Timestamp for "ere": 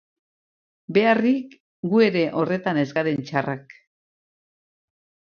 2.05-2.23